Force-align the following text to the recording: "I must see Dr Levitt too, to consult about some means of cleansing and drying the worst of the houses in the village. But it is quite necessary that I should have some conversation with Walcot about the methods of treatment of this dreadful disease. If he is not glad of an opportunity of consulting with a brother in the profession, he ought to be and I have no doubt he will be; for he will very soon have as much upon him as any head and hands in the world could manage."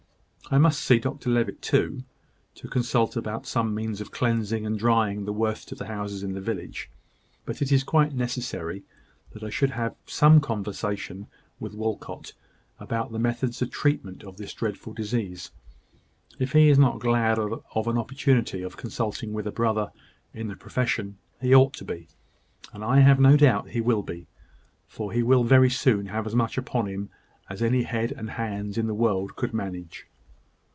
"I 0.53 0.57
must 0.57 0.81
see 0.81 0.99
Dr 0.99 1.29
Levitt 1.29 1.61
too, 1.61 2.03
to 2.55 2.67
consult 2.67 3.15
about 3.15 3.45
some 3.45 3.73
means 3.73 4.01
of 4.01 4.11
cleansing 4.11 4.65
and 4.65 4.77
drying 4.77 5.23
the 5.23 5.31
worst 5.31 5.71
of 5.71 5.77
the 5.77 5.85
houses 5.85 6.23
in 6.23 6.33
the 6.33 6.41
village. 6.41 6.89
But 7.45 7.61
it 7.61 7.71
is 7.71 7.85
quite 7.85 8.11
necessary 8.13 8.83
that 9.31 9.43
I 9.45 9.49
should 9.49 9.69
have 9.69 9.95
some 10.07 10.41
conversation 10.41 11.27
with 11.61 11.73
Walcot 11.73 12.33
about 12.81 13.13
the 13.13 13.19
methods 13.19 13.61
of 13.61 13.71
treatment 13.71 14.23
of 14.25 14.35
this 14.35 14.53
dreadful 14.53 14.91
disease. 14.91 15.51
If 16.37 16.51
he 16.51 16.67
is 16.67 16.77
not 16.77 16.99
glad 16.99 17.39
of 17.39 17.87
an 17.87 17.97
opportunity 17.97 18.61
of 18.61 18.75
consulting 18.75 19.31
with 19.31 19.47
a 19.47 19.53
brother 19.53 19.93
in 20.33 20.49
the 20.49 20.57
profession, 20.57 21.17
he 21.39 21.55
ought 21.55 21.73
to 21.75 21.85
be 21.85 22.09
and 22.73 22.83
I 22.83 22.99
have 22.99 23.21
no 23.21 23.37
doubt 23.37 23.69
he 23.69 23.79
will 23.79 24.03
be; 24.03 24.27
for 24.85 25.13
he 25.13 25.23
will 25.23 25.45
very 25.45 25.69
soon 25.69 26.07
have 26.07 26.27
as 26.27 26.35
much 26.35 26.57
upon 26.57 26.87
him 26.87 27.09
as 27.49 27.61
any 27.61 27.83
head 27.83 28.11
and 28.11 28.31
hands 28.31 28.77
in 28.77 28.87
the 28.87 28.93
world 28.93 29.37
could 29.37 29.53
manage." 29.53 30.07